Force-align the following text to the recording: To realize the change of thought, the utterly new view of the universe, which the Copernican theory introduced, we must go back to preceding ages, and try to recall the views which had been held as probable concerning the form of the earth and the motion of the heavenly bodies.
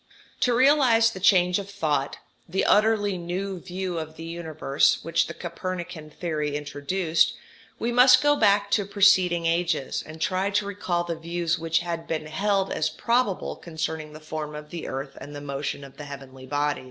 To 0.39 0.55
realize 0.55 1.11
the 1.11 1.19
change 1.19 1.59
of 1.59 1.69
thought, 1.69 2.17
the 2.49 2.65
utterly 2.65 3.19
new 3.19 3.59
view 3.59 3.99
of 3.99 4.15
the 4.15 4.23
universe, 4.23 4.97
which 5.03 5.27
the 5.27 5.33
Copernican 5.35 6.09
theory 6.09 6.55
introduced, 6.57 7.35
we 7.77 7.91
must 7.91 8.19
go 8.23 8.35
back 8.35 8.71
to 8.71 8.85
preceding 8.85 9.45
ages, 9.45 10.01
and 10.03 10.19
try 10.19 10.49
to 10.49 10.65
recall 10.65 11.03
the 11.03 11.13
views 11.15 11.59
which 11.59 11.81
had 11.81 12.07
been 12.07 12.25
held 12.25 12.71
as 12.71 12.89
probable 12.89 13.55
concerning 13.55 14.13
the 14.13 14.19
form 14.19 14.55
of 14.55 14.71
the 14.71 14.87
earth 14.87 15.15
and 15.21 15.35
the 15.35 15.39
motion 15.39 15.83
of 15.83 15.97
the 15.97 16.05
heavenly 16.05 16.47
bodies. 16.47 16.79